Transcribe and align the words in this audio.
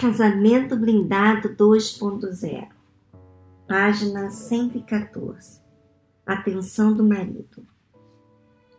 Casamento 0.00 0.78
Blindado 0.78 1.50
2.0, 1.50 2.68
página 3.68 4.30
114. 4.30 5.60
Atenção 6.24 6.94
do 6.94 7.04
marido. 7.04 7.66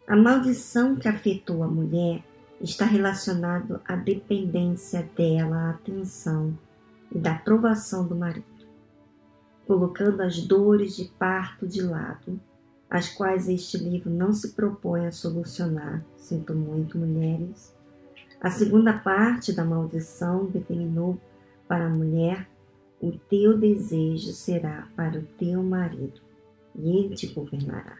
A 0.08 0.16
maldição 0.16 0.96
que 0.96 1.08
afetou 1.08 1.62
a 1.62 1.68
mulher 1.68 2.24
está 2.60 2.86
relacionado 2.86 3.80
à 3.88 3.96
dependência 3.96 5.08
dela, 5.16 5.58
à 5.58 5.70
atenção 5.70 6.58
e 7.12 7.20
da 7.20 7.34
aprovação 7.34 8.08
do 8.08 8.16
marido, 8.16 8.66
colocando 9.68 10.22
as 10.22 10.42
dores 10.42 10.96
de 10.96 11.06
parto 11.20 11.68
de 11.68 11.84
lado, 11.84 12.42
as 12.90 13.10
quais 13.10 13.48
este 13.48 13.78
livro 13.78 14.10
não 14.10 14.34
se 14.34 14.54
propõe 14.54 15.06
a 15.06 15.12
solucionar. 15.12 16.04
Sinto 16.18 16.56
muito, 16.56 16.98
mulheres 16.98 17.80
a 18.42 18.50
segunda 18.50 18.92
parte 18.92 19.54
da 19.54 19.64
maldição 19.64 20.48
determinou 20.48 21.16
para 21.68 21.86
a 21.86 21.90
mulher: 21.90 22.50
o 23.00 23.12
teu 23.12 23.56
desejo 23.56 24.34
será 24.34 24.88
para 24.96 25.20
o 25.20 25.28
teu 25.38 25.62
marido, 25.62 26.20
e 26.76 26.90
ele 26.90 27.16
te 27.16 27.28
governará. 27.28 28.00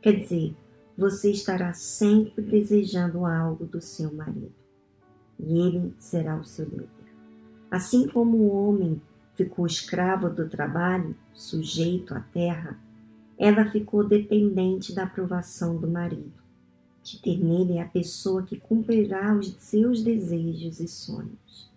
Quer 0.00 0.20
dizer, 0.20 0.56
você 0.96 1.30
estará 1.30 1.74
sempre 1.74 2.42
desejando 2.42 3.26
algo 3.26 3.66
do 3.66 3.82
seu 3.82 4.10
marido, 4.14 4.54
e 5.38 5.58
ele 5.58 5.94
será 5.98 6.36
o 6.36 6.44
seu 6.44 6.64
líder. 6.64 6.88
Assim 7.70 8.08
como 8.08 8.38
o 8.38 8.56
homem 8.56 9.02
ficou 9.34 9.66
escravo 9.66 10.30
do 10.30 10.48
trabalho, 10.48 11.14
sujeito 11.34 12.14
à 12.14 12.20
terra, 12.20 12.78
ela 13.36 13.70
ficou 13.70 14.02
dependente 14.02 14.94
da 14.94 15.02
aprovação 15.02 15.76
do 15.76 15.86
marido 15.86 16.45
de 17.06 17.20
ter 17.20 17.38
nele 17.38 17.78
a 17.78 17.84
pessoa 17.84 18.42
que 18.42 18.56
cumprirá 18.56 19.32
os 19.32 19.54
seus 19.58 20.02
desejos 20.02 20.80
e 20.80 20.88
sonhos. 20.88 21.70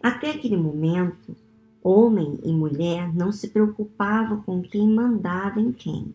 Até 0.00 0.30
aquele 0.30 0.56
momento, 0.56 1.36
homem 1.82 2.38
e 2.44 2.52
mulher 2.52 3.12
não 3.12 3.32
se 3.32 3.48
preocupavam 3.48 4.40
com 4.42 4.62
quem 4.62 4.88
mandava 4.88 5.60
em 5.60 5.72
quem. 5.72 6.14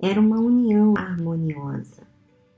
Era 0.00 0.20
uma 0.20 0.40
união 0.40 0.94
harmoniosa, 0.96 2.02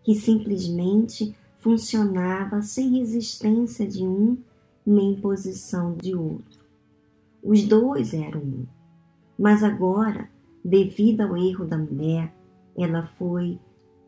que 0.04 0.14
simplesmente 0.14 1.34
funcionava 1.58 2.62
sem 2.62 2.98
resistência 2.98 3.86
de 3.86 4.04
um 4.04 4.38
nem 4.86 5.16
posição 5.16 5.94
de 5.94 6.14
outro. 6.14 6.60
Os 7.42 7.64
dois 7.64 8.14
eram 8.14 8.40
um. 8.40 8.66
Mas 9.36 9.64
agora, 9.64 10.30
devido 10.64 11.22
ao 11.22 11.36
erro 11.36 11.64
da 11.64 11.76
mulher, 11.76 12.32
ela 12.76 13.06
foi 13.18 13.58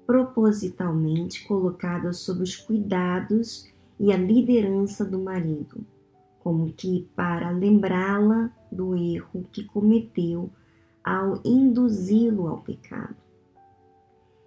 propositalmente 0.06 1.44
colocada 1.46 2.12
sob 2.12 2.42
os 2.42 2.56
cuidados 2.56 3.68
e 3.98 4.12
a 4.12 4.16
liderança 4.16 5.04
do 5.04 5.18
marido, 5.18 5.84
como 6.38 6.72
que 6.72 7.08
para 7.16 7.50
lembrá-la 7.50 8.50
do 8.70 8.94
erro 8.94 9.44
que 9.50 9.64
cometeu 9.64 10.48
ao 11.02 11.40
induzi-lo 11.44 12.46
ao 12.46 12.58
pecado. 12.58 13.16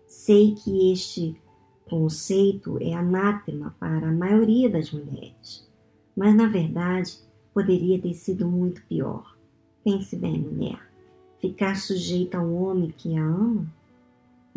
Sei 0.08 0.56
que 0.56 0.92
este 0.92 1.36
conceito 1.90 2.78
é 2.82 2.94
anátema 2.94 3.76
para 3.80 4.08
a 4.08 4.14
maioria 4.14 4.70
das 4.70 4.92
mulheres, 4.92 5.70
mas 6.16 6.36
na 6.36 6.48
verdade 6.48 7.20
poderia 7.54 8.00
ter 8.00 8.14
sido 8.14 8.48
muito 8.48 8.82
pior. 8.86 9.38
Pense 9.84 10.16
bem, 10.16 10.40
mulher, 10.40 10.80
ficar 11.42 11.76
sujeita 11.76 12.38
a 12.38 12.42
um 12.42 12.62
homem 12.64 12.94
que 12.96 13.18
a 13.18 13.24
ama 13.24 13.79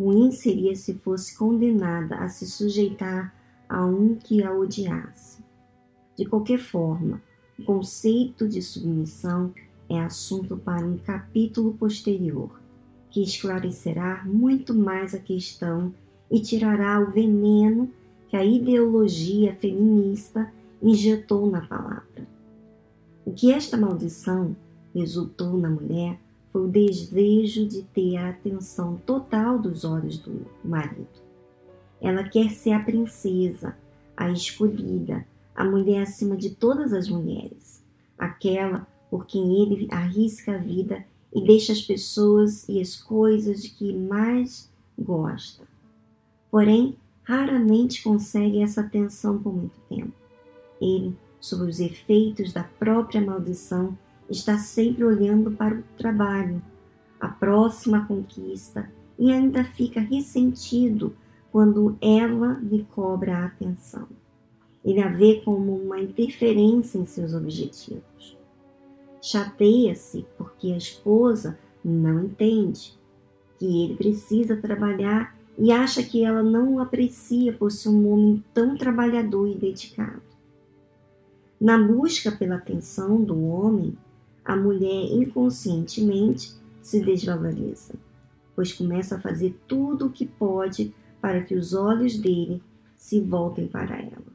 Ruim 0.03 0.33
seria 0.33 0.75
se 0.75 0.95
fosse 0.95 1.39
condenada 1.39 2.17
a 2.17 2.29
se 2.29 2.45
sujeitar 2.45 3.33
a 3.69 3.87
um 3.87 4.17
que 4.17 4.43
a 4.43 4.53
odiasse. 4.53 5.41
De 6.19 6.25
qualquer 6.25 6.59
forma, 6.59 7.23
o 7.57 7.63
conceito 7.63 8.49
de 8.49 8.61
submissão 8.61 9.55
é 9.89 10.01
assunto 10.01 10.57
para 10.57 10.85
um 10.85 10.99
capítulo 10.99 11.75
posterior, 11.75 12.61
que 13.11 13.23
esclarecerá 13.23 14.25
muito 14.25 14.75
mais 14.75 15.15
a 15.15 15.21
questão 15.21 15.95
e 16.29 16.41
tirará 16.41 16.99
o 16.99 17.13
veneno 17.13 17.89
que 18.29 18.37
a 18.37 18.45
ideologia 18.45 19.55
feminista 19.55 20.53
injetou 20.83 21.49
na 21.49 21.61
palavra. 21.61 22.27
O 23.25 23.33
que 23.33 23.53
esta 23.53 23.77
maldição 23.77 24.57
resultou 24.93 25.57
na 25.57 25.71
mulher 25.71 26.19
foi 26.53 26.65
o 26.65 26.69
desejo 26.69 27.67
de 27.67 27.83
ter 27.83 28.17
a 28.17 28.29
atenção 28.29 29.01
total 29.07 29.59
dos 29.59 29.85
olhos 29.85 30.19
do 30.19 30.47
marido. 30.63 31.09
Ela 32.01 32.25
quer 32.25 32.51
ser 32.51 32.73
a 32.73 32.81
princesa, 32.81 33.77
a 34.17 34.31
escolhida, 34.31 35.27
a 35.55 35.65
mulher 35.65 36.03
acima 36.03 36.37
de 36.37 36.51
todas 36.51 36.93
as 36.93 37.09
mulheres, 37.09 37.83
aquela 38.19 38.87
por 39.11 39.27
quem 39.27 39.63
ele 39.63 39.89
arrisca 39.91 40.55
a 40.55 40.59
vida 40.59 41.05
e 41.33 41.43
deixa 41.43 41.73
as 41.73 41.81
pessoas 41.81 42.69
e 42.69 42.81
as 42.81 42.97
coisas 42.97 43.63
de 43.63 43.71
que 43.71 43.93
mais 43.93 44.71
gosta. 44.99 45.65
Porém, 46.51 46.97
raramente 47.23 48.03
consegue 48.03 48.63
essa 48.63 48.83
atenção 48.83 49.39
por 49.39 49.55
muito 49.55 49.79
tempo. 49.89 50.13
Ele, 50.81 51.17
sob 51.41 51.65
os 51.65 51.81
efeitos 51.81 52.53
da 52.53 52.65
própria 52.65 53.21
maldição, 53.21 53.97
está 54.33 54.59
sempre 54.59 55.05
olhando 55.05 55.53
para 55.53 55.77
o 55.77 55.85
trabalho, 55.97 56.63
a 57.21 57.29
próxima 57.29 58.07
conquista 58.07 58.91
e 59.19 59.31
ainda 59.31 59.63
fica 59.63 60.01
ressentido 60.01 61.15
quando 61.53 61.97
ela 62.01 62.59
lhe 62.63 62.85
cobra 62.95 63.39
a 63.39 63.45
atenção. 63.45 64.09
Ele 64.85 65.01
a 65.01 65.09
vê 65.09 65.43
como 65.45 65.77
uma 65.77 66.01
interferência 66.01 66.99
em 66.99 67.07
seus 67.07 67.35
objetivos. 67.35 68.37
Chateia-se 69.21 70.27
porque 70.37 70.73
a 70.73 70.77
esposa 70.77 71.59
não 71.85 72.25
entende 72.25 72.99
que 73.59 73.85
ele 73.85 73.97
precisa 73.97 74.57
trabalhar 74.57 75.37
e 75.57 75.71
acha 75.71 76.03
que 76.03 76.25
ela 76.25 76.43
não 76.43 76.75
o 76.75 76.81
aprecia 76.81 77.53
por 77.53 77.71
ser 77.71 77.91
um 77.91 78.11
homem 78.11 78.45
tão 78.53 78.77
trabalhador 78.77 79.47
e 79.47 79.55
dedicado. 79.55 80.23
Na 81.61 81.79
busca 81.79 82.33
pela 82.33 82.57
atenção 82.57 83.23
do 83.23 83.41
homem, 83.47 83.97
a 84.45 84.57
mulher 84.57 85.13
inconscientemente 85.13 86.53
se 86.81 87.01
desvaloriza, 87.01 87.95
pois 88.55 88.73
começa 88.73 89.17
a 89.17 89.21
fazer 89.21 89.59
tudo 89.67 90.07
o 90.07 90.11
que 90.11 90.27
pode 90.27 90.95
para 91.21 91.43
que 91.43 91.55
os 91.55 91.73
olhos 91.73 92.19
dele 92.19 92.63
se 92.97 93.21
voltem 93.21 93.69
para 93.69 93.97
ela. 93.97 94.33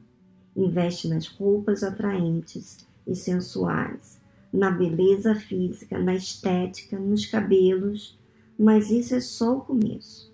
Investe 0.56 1.08
nas 1.08 1.26
roupas 1.26 1.82
atraentes 1.82 2.86
e 3.06 3.14
sensuais, 3.14 4.20
na 4.52 4.70
beleza 4.70 5.34
física, 5.34 5.98
na 5.98 6.14
estética, 6.14 6.98
nos 6.98 7.26
cabelos, 7.26 8.18
mas 8.58 8.90
isso 8.90 9.14
é 9.14 9.20
só 9.20 9.58
o 9.58 9.60
começo. 9.60 10.32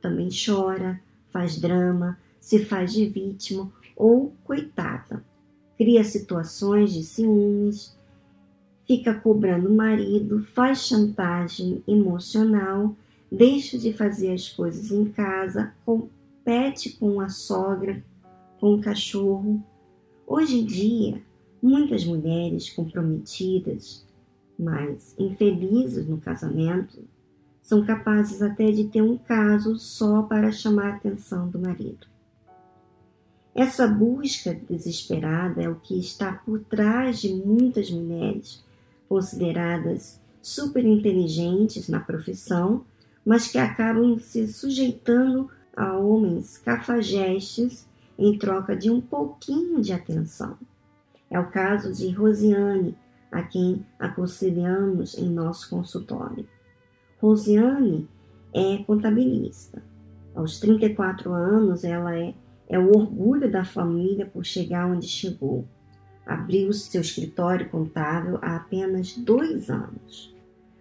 Também 0.00 0.28
chora, 0.28 1.00
faz 1.30 1.58
drama, 1.58 2.18
se 2.40 2.64
faz 2.64 2.92
de 2.92 3.06
vítima 3.06 3.72
ou 3.96 4.34
coitada. 4.44 5.24
Cria 5.78 6.04
situações 6.04 6.92
de 6.92 7.04
ciúmes, 7.04 7.96
fica 8.86 9.14
cobrando 9.14 9.68
o 9.68 9.74
marido, 9.74 10.44
faz 10.54 10.86
chantagem 10.86 11.82
emocional, 11.86 12.94
deixa 13.30 13.78
de 13.78 13.92
fazer 13.92 14.32
as 14.32 14.48
coisas 14.48 14.90
em 14.90 15.04
casa, 15.06 15.72
compete 15.84 16.96
com 16.98 17.20
a 17.20 17.28
sogra, 17.28 18.04
com 18.60 18.74
o 18.74 18.80
cachorro. 18.80 19.62
Hoje 20.26 20.60
em 20.60 20.64
dia, 20.64 21.22
muitas 21.62 22.04
mulheres 22.04 22.70
comprometidas, 22.70 24.06
mas 24.58 25.14
infelizes 25.18 26.06
no 26.06 26.18
casamento, 26.18 26.98
são 27.62 27.84
capazes 27.84 28.42
até 28.42 28.70
de 28.70 28.84
ter 28.84 29.02
um 29.02 29.16
caso 29.16 29.76
só 29.76 30.22
para 30.22 30.50
chamar 30.50 30.92
a 30.92 30.96
atenção 30.96 31.48
do 31.48 31.58
marido. 31.58 32.06
Essa 33.54 33.86
busca 33.86 34.54
desesperada 34.54 35.62
é 35.62 35.68
o 35.68 35.76
que 35.76 35.98
está 35.98 36.32
por 36.32 36.60
trás 36.60 37.20
de 37.20 37.32
muitas 37.32 37.90
mulheres 37.90 38.64
consideradas 39.12 40.18
super 40.40 40.82
inteligentes 40.86 41.86
na 41.86 42.00
profissão, 42.00 42.82
mas 43.22 43.46
que 43.46 43.58
acabam 43.58 44.18
se 44.18 44.48
sujeitando 44.48 45.50
a 45.76 45.98
homens 45.98 46.56
cafajestes 46.56 47.86
em 48.18 48.38
troca 48.38 48.74
de 48.74 48.90
um 48.90 49.02
pouquinho 49.02 49.82
de 49.82 49.92
atenção. 49.92 50.56
É 51.28 51.38
o 51.38 51.50
caso 51.50 51.92
de 51.92 52.08
Rosiane, 52.08 52.96
a 53.30 53.42
quem 53.42 53.84
aconselhamos 53.98 55.18
em 55.18 55.28
nosso 55.28 55.68
consultório. 55.68 56.48
Rosiane 57.20 58.08
é 58.54 58.78
contabilista. 58.78 59.82
Aos 60.34 60.58
34 60.58 61.30
anos, 61.34 61.84
ela 61.84 62.16
é, 62.16 62.32
é 62.66 62.78
o 62.78 62.96
orgulho 62.96 63.52
da 63.52 63.62
família 63.62 64.24
por 64.24 64.42
chegar 64.42 64.86
onde 64.86 65.06
chegou 65.06 65.68
abriu 66.26 66.72
seu 66.72 67.00
escritório 67.00 67.68
contábil 67.68 68.38
há 68.42 68.56
apenas 68.56 69.16
dois 69.16 69.68
anos. 69.70 70.34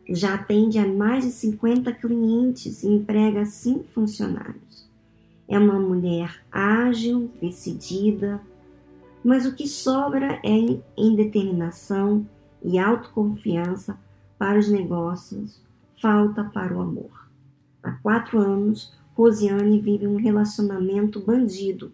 Já 0.10 0.36
atende 0.36 0.78
a 0.78 0.88
mais 0.88 1.24
de 1.24 1.32
50 1.32 1.92
clientes 1.94 2.84
e 2.84 2.88
emprega 2.88 3.46
cinco 3.46 3.86
funcionários. 3.94 4.90
É 5.48 5.58
uma 5.58 5.80
mulher 5.80 6.42
ágil, 6.52 7.32
decidida, 7.42 8.42
mas 9.24 9.46
o 9.46 9.56
que 9.56 9.68
sobra 9.68 10.40
é 10.44 10.80
indeterminação 10.98 12.26
e 12.64 12.80
autoconfiança 12.80 13.98
para 14.38 14.60
os 14.60 14.70
negócios, 14.70 15.62
falta 16.02 16.44
para 16.44 16.76
o 16.76 16.82
amor. 16.82 17.30
Há 17.84 17.92
quatro 17.92 18.40
anos, 18.40 18.94
Rosiane 19.16 19.80
vive 19.80 20.08
um 20.08 20.16
relacionamento 20.16 21.20
bandido 21.20 21.92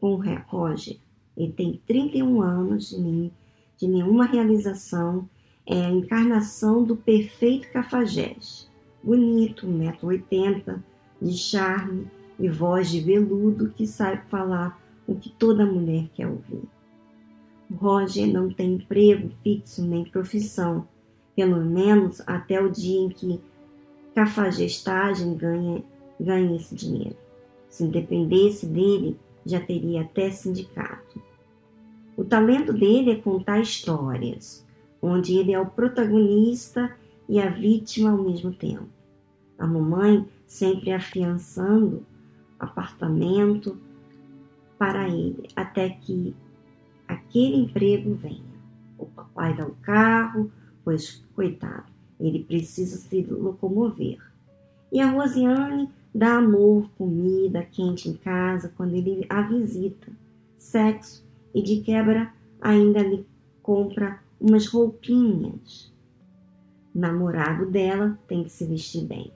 com 0.00 0.20
Roger. 0.46 0.98
Ele 1.36 1.52
tem 1.52 1.80
31 1.86 2.42
anos 2.42 2.90
de, 2.90 3.00
nem, 3.00 3.32
de 3.76 3.88
nenhuma 3.88 4.24
realização, 4.24 5.28
é 5.66 5.86
a 5.86 5.90
encarnação 5.90 6.84
do 6.84 6.94
perfeito 6.94 7.70
cafajeste. 7.72 8.68
Bonito, 9.02 9.66
1,80m, 9.66 10.82
de 11.20 11.36
charme 11.36 12.06
e 12.38 12.48
voz 12.48 12.90
de 12.90 13.00
veludo 13.00 13.70
que 13.70 13.86
sabe 13.86 14.22
falar 14.28 14.80
o 15.06 15.14
que 15.14 15.30
toda 15.30 15.66
mulher 15.66 16.08
quer 16.14 16.26
ouvir. 16.26 16.62
Roger 17.74 18.26
não 18.26 18.50
tem 18.50 18.74
emprego 18.74 19.30
fixo 19.42 19.84
nem 19.84 20.04
profissão, 20.04 20.86
pelo 21.34 21.64
menos 21.64 22.22
até 22.26 22.60
o 22.60 22.70
dia 22.70 23.00
em 23.00 23.08
que 23.08 23.40
cafagestagem 24.14 25.34
ganha, 25.34 25.82
ganha 26.20 26.56
esse 26.56 26.74
dinheiro. 26.74 27.16
Se 27.68 27.86
dependesse 27.86 28.66
dele, 28.66 29.18
já 29.44 29.60
teria 29.60 30.02
até 30.02 30.30
sindicato. 30.30 30.93
O 32.16 32.24
talento 32.24 32.72
dele 32.72 33.10
é 33.10 33.16
contar 33.16 33.60
histórias, 33.60 34.64
onde 35.02 35.36
ele 35.36 35.52
é 35.52 35.60
o 35.60 35.66
protagonista 35.66 36.96
e 37.28 37.40
a 37.40 37.48
vítima 37.48 38.10
ao 38.10 38.22
mesmo 38.22 38.52
tempo. 38.52 38.88
A 39.58 39.66
mamãe 39.66 40.26
sempre 40.46 40.92
afiançando 40.92 42.06
apartamento 42.58 43.76
para 44.78 45.08
ele, 45.08 45.48
até 45.56 45.90
que 45.90 46.34
aquele 47.08 47.56
emprego 47.56 48.14
venha. 48.14 48.54
O 48.96 49.06
papai 49.06 49.56
dá 49.56 49.66
o 49.66 49.74
carro, 49.82 50.52
pois, 50.84 51.24
coitado, 51.34 51.90
ele 52.20 52.44
precisa 52.44 52.96
se 52.96 53.22
locomover. 53.22 54.18
E 54.92 55.00
a 55.00 55.10
Rosiane 55.10 55.90
dá 56.14 56.36
amor, 56.36 56.88
comida 56.96 57.64
quente 57.64 58.08
em 58.08 58.14
casa 58.14 58.72
quando 58.76 58.94
ele 58.94 59.26
a 59.28 59.42
visita, 59.42 60.12
sexo 60.56 61.24
e 61.54 61.62
de 61.62 61.80
quebra 61.80 62.32
ainda 62.60 63.00
lhe 63.00 63.26
compra 63.62 64.20
umas 64.40 64.66
roupinhas. 64.66 65.92
namorado 66.94 67.70
dela 67.70 68.18
tem 68.28 68.44
que 68.44 68.50
se 68.50 68.64
vestir 68.66 69.04
bem. 69.04 69.32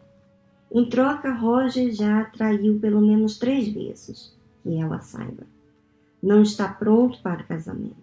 Em 0.70 0.88
troca, 0.88 1.32
Roger 1.32 1.90
já 1.92 2.20
a 2.20 2.24
traiu 2.24 2.78
pelo 2.78 3.00
menos 3.00 3.38
três 3.38 3.68
vezes, 3.68 4.36
que 4.62 4.76
ela 4.76 5.00
saiba. 5.00 5.44
Não 6.22 6.42
está 6.42 6.68
pronto 6.68 7.20
para 7.22 7.42
o 7.42 7.46
casamento. 7.46 7.96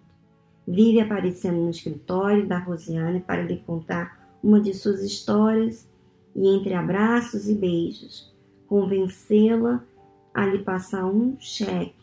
Vive 0.66 1.00
aparecendo 1.00 1.60
no 1.60 1.70
escritório 1.70 2.46
da 2.46 2.58
Rosiane 2.58 3.20
para 3.20 3.42
lhe 3.42 3.58
contar 3.58 4.36
uma 4.42 4.60
de 4.60 4.74
suas 4.74 5.02
histórias 5.02 5.88
e, 6.34 6.48
entre 6.48 6.74
abraços 6.74 7.48
e 7.48 7.54
beijos, 7.54 8.34
convencê-la 8.66 9.82
a 10.34 10.44
lhe 10.44 10.58
passar 10.58 11.06
um 11.06 11.36
cheque 11.38 11.95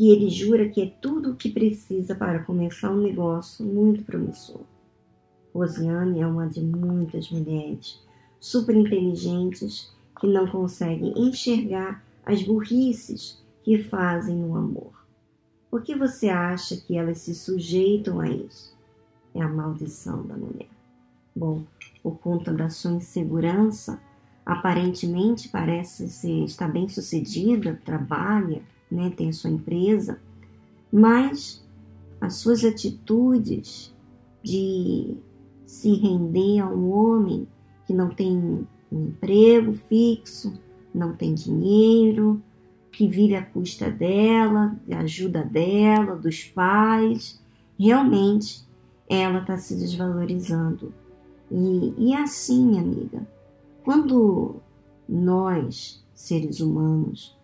que 0.00 0.08
ele 0.08 0.30
jura 0.30 0.66
que 0.66 0.80
é 0.80 0.86
tudo 0.86 1.32
o 1.32 1.36
que 1.36 1.50
precisa 1.50 2.14
para 2.14 2.42
começar 2.42 2.90
um 2.90 3.02
negócio 3.02 3.62
muito 3.66 4.02
promissor. 4.02 4.62
Rosiane 5.52 6.22
é 6.22 6.26
uma 6.26 6.48
de 6.48 6.62
muitas 6.62 7.30
mulheres 7.30 8.00
super 8.40 8.74
inteligentes 8.74 9.94
que 10.18 10.26
não 10.26 10.46
conseguem 10.46 11.12
enxergar 11.18 12.02
as 12.24 12.42
burrices 12.42 13.44
que 13.62 13.82
fazem 13.82 14.36
no 14.36 14.56
amor. 14.56 15.06
Por 15.70 15.82
que 15.82 15.94
você 15.94 16.30
acha 16.30 16.78
que 16.78 16.96
elas 16.96 17.18
se 17.18 17.34
sujeitam 17.34 18.20
a 18.20 18.26
isso? 18.30 18.74
É 19.34 19.42
a 19.42 19.48
maldição 19.50 20.26
da 20.26 20.34
mulher. 20.34 20.70
Bom, 21.36 21.62
por 22.02 22.18
conta 22.20 22.54
da 22.54 22.70
sua 22.70 22.92
insegurança, 22.92 24.00
aparentemente 24.46 25.50
parece 25.50 26.08
ser, 26.08 26.44
estar 26.44 26.68
bem 26.68 26.88
sucedida, 26.88 27.78
trabalha, 27.84 28.62
né, 28.90 29.10
tem 29.16 29.32
sua 29.32 29.50
empresa, 29.50 30.20
mas 30.92 31.64
as 32.20 32.34
suas 32.34 32.64
atitudes 32.64 33.94
de 34.42 35.16
se 35.66 35.92
render 35.94 36.60
a 36.60 36.68
um 36.68 36.90
homem 36.90 37.46
que 37.86 37.94
não 37.94 38.10
tem 38.10 38.36
um 38.36 38.66
emprego 38.92 39.72
fixo, 39.72 40.52
não 40.92 41.14
tem 41.14 41.34
dinheiro, 41.34 42.42
que 42.90 43.06
vive 43.06 43.36
à 43.36 43.44
custa 43.44 43.90
dela, 43.90 44.76
da 44.86 45.00
ajuda 45.00 45.44
dela, 45.44 46.16
dos 46.16 46.44
pais. 46.44 47.40
Realmente, 47.78 48.66
ela 49.08 49.40
está 49.40 49.56
se 49.56 49.76
desvalorizando. 49.76 50.92
E, 51.50 51.94
e 51.96 52.12
é 52.12 52.22
assim, 52.22 52.78
amiga, 52.78 53.26
quando 53.84 54.56
nós, 55.08 56.04
seres 56.14 56.60
humanos, 56.60 57.36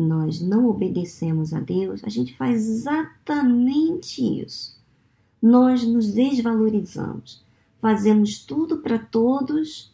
nós 0.00 0.40
não 0.40 0.68
obedecemos 0.68 1.52
a 1.52 1.58
Deus, 1.58 2.04
a 2.04 2.08
gente 2.08 2.36
faz 2.36 2.68
exatamente 2.68 4.22
isso. 4.42 4.78
Nós 5.42 5.84
nos 5.84 6.12
desvalorizamos, 6.12 7.44
fazemos 7.80 8.44
tudo 8.44 8.78
para 8.78 8.98
todos 8.98 9.92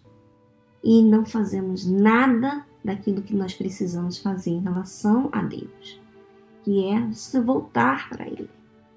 e 0.83 1.03
não 1.03 1.25
fazemos 1.25 1.87
nada 1.87 2.67
daquilo 2.85 3.23
que 3.23 3.35
nós 3.35 3.55
precisamos 3.55 4.19
fazer 4.19 4.51
em 4.51 4.61
relação 4.61 5.31
a 5.33 5.43
Deus, 5.43 5.99
que 6.63 6.85
é 6.85 7.11
se 7.13 7.41
voltar 7.41 8.11
para 8.11 8.27
Ele. 8.27 8.51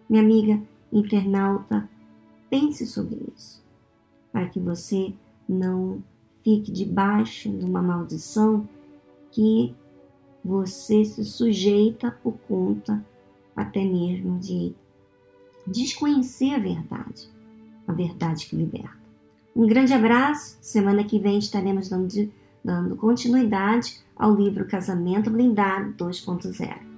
Minha 0.10 0.22
amiga 0.22 0.62
internauta, 0.92 1.90
pense 2.50 2.86
sobre 2.86 3.26
isso, 3.34 3.64
para 4.32 4.50
que 4.50 4.60
você 4.60 5.14
não 5.48 6.04
fique 6.44 6.70
debaixo 6.70 7.50
de 7.50 7.64
uma 7.64 7.82
maldição 7.82 8.68
que 9.32 9.74
você 10.48 11.04
se 11.04 11.26
sujeita 11.26 12.10
por 12.24 12.38
conta 12.48 13.06
até 13.54 13.84
mesmo 13.84 14.40
de 14.40 14.74
desconhecer 15.66 16.54
a 16.54 16.58
verdade, 16.58 17.30
a 17.86 17.92
verdade 17.92 18.46
que 18.46 18.56
liberta. 18.56 18.96
Um 19.54 19.68
grande 19.68 19.92
abraço. 19.94 20.58
Semana 20.62 21.04
que 21.04 21.20
vem 21.20 21.38
estaremos 21.38 21.90
dando, 21.90 22.32
dando 22.64 22.96
continuidade 22.96 24.00
ao 24.16 24.34
livro 24.34 24.66
Casamento 24.68 25.30
Blindado 25.30 25.94
2.0. 25.98 26.97